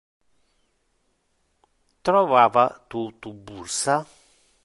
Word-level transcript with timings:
Trovava 2.05 2.65
tu 2.89 3.01
tu 3.21 3.29
bursa? 3.45 3.99